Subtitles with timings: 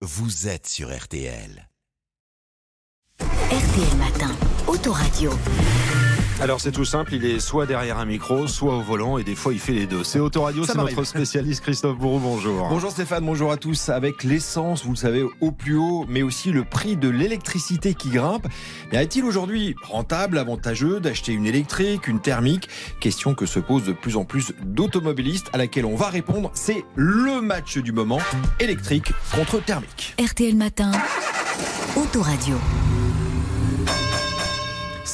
[0.00, 1.68] vous êtes sur RTL.
[3.20, 4.30] RTL Matin,
[4.68, 5.32] Autoradio.
[6.40, 9.34] Alors c'est tout simple, il est soit derrière un micro, soit au volant, et des
[9.34, 10.04] fois il fait les deux.
[10.04, 12.68] C'est Autoradio, c'est notre spécialiste Christophe Bourreau, bonjour.
[12.68, 13.88] Bonjour Stéphane, bonjour à tous.
[13.88, 18.10] Avec l'essence, vous le savez, au plus haut, mais aussi le prix de l'électricité qui
[18.10, 18.46] grimpe,
[18.92, 22.68] mais est-il aujourd'hui rentable, avantageux d'acheter une électrique, une thermique?
[23.00, 26.52] Question que se posent de plus en plus d'automobilistes à laquelle on va répondre.
[26.54, 28.20] C'est le match du moment,
[28.60, 30.14] électrique contre thermique.
[30.20, 30.92] RTL Matin,
[31.96, 32.54] Autoradio.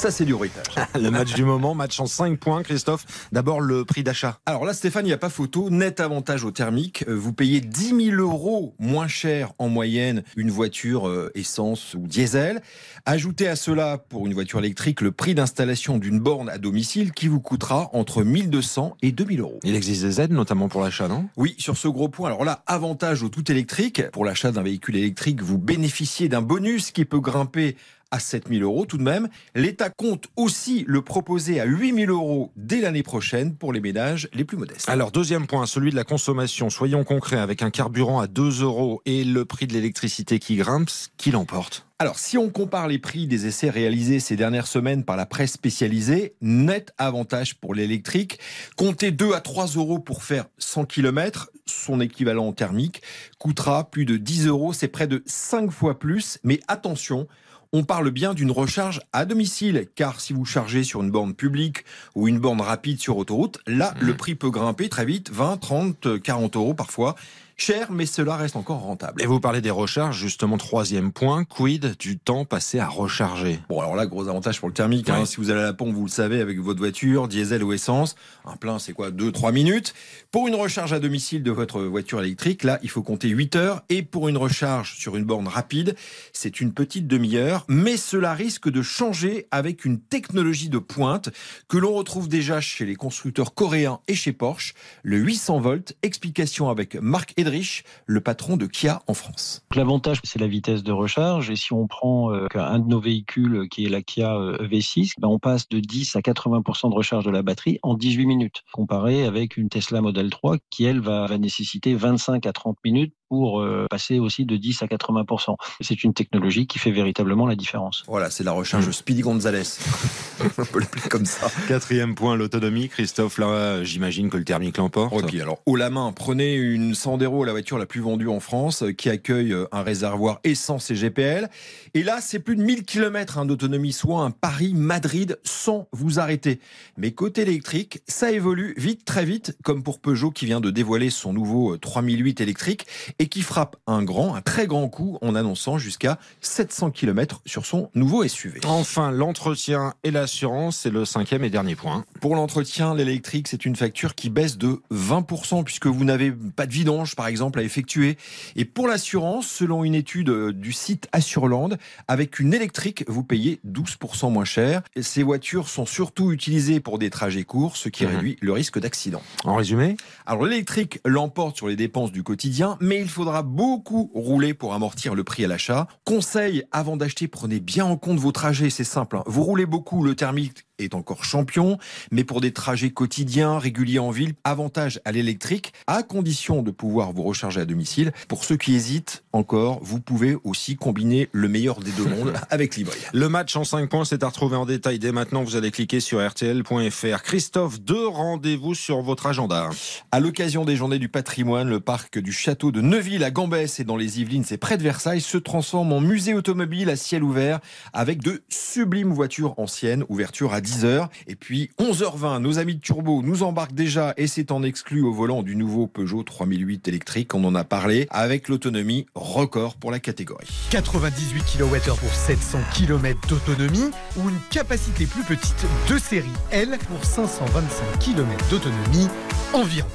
[0.05, 0.67] Ça, c'est du bruitage.
[1.01, 3.07] Le match du moment, match en 5 points, Christophe.
[3.33, 4.39] D'abord le prix d'achat.
[4.45, 5.71] Alors là, Stéphane, il n'y a pas photo.
[5.71, 7.07] Net avantage au thermique.
[7.09, 12.07] Euh, Vous payez 10 000 euros moins cher en moyenne une voiture euh, essence ou
[12.07, 12.61] diesel.
[13.07, 17.27] Ajoutez à cela, pour une voiture électrique, le prix d'installation d'une borne à domicile qui
[17.27, 19.59] vous coûtera entre 1200 et 2000 euros.
[19.63, 21.31] Il existe des aides, notamment pour l'achat, non?
[21.39, 22.29] Oui, sur ce gros point.
[22.29, 24.03] Alors là, avantage au tout électrique.
[24.11, 27.79] Pour l'achat d'un véhicule électrique, vous bénéficiez d'un bonus qui peut grimper
[28.11, 29.29] à 7000 euros tout de même.
[29.55, 34.45] L'État compte aussi le proposer à 8000 euros dès l'année prochaine pour les ménages les
[34.45, 34.89] plus modestes.
[34.89, 36.71] Alors deuxième point, celui de la consommation.
[36.71, 40.91] Soyons concrets, avec un carburant à 2 euros et le prix de l'électricité qui grimpe,
[41.17, 45.17] qui l'emporte Alors, si on compare les prix des essais réalisés ces dernières semaines par
[45.17, 48.39] la presse spécialisée, net avantage pour l'électrique.
[48.77, 51.51] Comptez 2 à 3 euros pour faire 100 km.
[51.67, 53.03] Son équivalent thermique
[53.39, 54.73] coûtera plus de 10 euros.
[54.73, 56.39] C'est près de 5 fois plus.
[56.45, 57.27] Mais attention,
[57.75, 61.85] on parle bien d'une recharge à domicile, car si vous chargez sur une borne publique
[62.15, 66.23] ou une borne rapide sur autoroute, là, le prix peut grimper très vite, 20, 30,
[66.23, 67.17] 40 euros parfois.
[67.57, 69.23] Cher, mais cela reste encore rentable.
[69.23, 73.61] Et vous parlez des recharges, justement, troisième point, quid du temps passé à recharger?
[73.69, 75.09] Bon, alors là, gros avantage pour le thermique.
[75.09, 75.21] hein.
[75.21, 75.27] Ouais.
[75.27, 78.17] Si vous allez à la pompe, vous le savez, avec votre voiture, diesel ou essence,
[78.45, 79.95] un plein, c'est quoi 2-3 minutes.
[80.33, 83.83] Pour une recharge à domicile de votre voiture électrique, là, il faut compter 8 heures.
[83.89, 85.95] Et pour une recharge sur une borne rapide,
[86.33, 87.65] c'est une petite demi-heure.
[87.69, 91.31] Mais cela risque de changer avec une technologie de pointe
[91.69, 95.95] que l'on retrouve déjà chez les constructeurs coréens et chez Porsche, le 800 volts.
[96.03, 99.63] Explication avec Marc Edrich, le patron de Kia en France.
[99.75, 101.51] L'avantage, c'est la vitesse de recharge.
[101.51, 105.13] Et si on prend euh, un de nos véhicules, qui est la Kia euh, V6,
[105.19, 108.63] ben, on passe de 10 à 80% de recharge de la batterie en 18 minutes,
[108.73, 113.61] comparé avec une Tesla Model 3 qui, elle, va nécessiter 25 à 30 minutes pour
[113.61, 115.57] euh, passer aussi de 10 à 80%.
[115.81, 118.05] C'est une technologie qui fait véritablement la différence.
[118.07, 119.65] Voilà, c'est la recharge Speedy Gonzalez.
[120.41, 121.49] On peut l'appeler comme ça.
[121.67, 122.89] Quatrième point, l'autonomie.
[122.89, 125.13] Christophe, là, j'imagine que le thermique l'emporte.
[125.13, 128.85] Ok, alors haut la main, prenez une Sandero, la voiture la plus vendue en France,
[128.85, 131.51] euh, qui accueille euh, un réservoir essence et GPL.
[131.95, 136.61] Et là, c'est plus de 1000 km d'autonomie, soit un Paris-Madrid sans vous arrêter.
[136.99, 141.11] Mais côté électrique, ça évolue vite, très vite, comme pour Peugeot qui vient de dévoiler
[141.11, 142.87] son nouveau euh, 3008 électrique
[143.19, 147.67] et qui frappe un grand, un très grand coup en annonçant jusqu'à 700 km sur
[147.67, 148.61] son nouveau SUV.
[148.65, 152.05] Enfin, l'entretien et l'assurance, c'est le cinquième et dernier point.
[152.21, 156.73] Pour l'entretien, l'électrique, c'est une facture qui baisse de 20% puisque vous n'avez pas de
[156.73, 158.17] vidange, par exemple, à effectuer.
[158.57, 161.71] Et pour l'assurance, selon une étude euh, du site Assureland,
[162.09, 164.83] avec une électrique, vous payez 12% moins cher.
[164.97, 168.11] Et ces voitures sont surtout utilisées pour des trajets courts, ce qui Mhm.
[168.17, 169.23] réduit le risque d'accident.
[169.45, 169.97] En résumé?
[170.27, 175.15] Alors l'électrique l'emporte sur les dépenses du quotidien, mais il faudra beaucoup rouler pour amortir
[175.15, 175.87] le prix à l'achat.
[176.05, 179.17] Conseil, avant d'acheter, prenez bien en compte vos trajets, c'est simple.
[179.17, 179.23] hein.
[179.27, 181.79] Vous roulez beaucoup, le thermique est encore champion,
[182.11, 187.13] mais pour des trajets quotidiens, réguliers en ville, avantage à l'électrique, à condition de pouvoir
[187.13, 188.13] vous recharger à domicile.
[188.27, 192.75] Pour ceux qui hésitent encore, vous pouvez aussi combiner le meilleur des deux mondes avec
[192.75, 193.01] l'hybride.
[193.13, 195.45] Le match en 5 points, c'est à retrouver en détail dès maintenant.
[195.45, 197.23] Vous allez cliquer sur rtl.fr.
[197.23, 199.71] Christophe, deux rendez-vous sur votre agenda.
[200.11, 203.85] À l'occasion des Journées du patrimoine, le parc du château de Neuville à Gambès et
[203.85, 207.59] dans les Yvelines, c'est près de Versailles, se transforme en musée automobile à ciel ouvert
[207.93, 210.05] avec de sublimes voitures anciennes.
[210.09, 211.09] Ouverture à 10h.
[211.27, 215.13] Et puis 11h20, nos amis de Turbo nous embarquent déjà et c'est en exclu au
[215.13, 217.35] volant du nouveau Peugeot 3008 électrique.
[217.35, 220.47] On en a parlé avec l'autonomie record pour la catégorie.
[220.71, 227.05] 98 kWh pour 700 km d'autonomie ou une capacité plus petite de série L pour
[227.05, 229.09] 525 km d'autonomie
[229.53, 229.89] environ.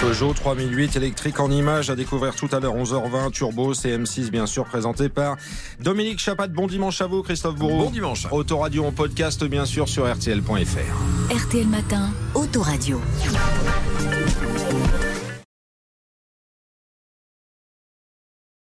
[0.00, 4.64] Peugeot 3008 électrique en images à découvrir tout à l'heure 11h20 Turbo CM6 bien sûr
[4.64, 5.36] présenté par
[5.78, 6.48] Dominique Chapat.
[6.48, 7.84] Bon dimanche à vous Christophe Bourreau.
[7.84, 8.26] Bon dimanche.
[8.30, 11.34] Autoradio en podcast bien sûr sur rtl.fr.
[11.34, 12.98] RTL Matin, Autoradio.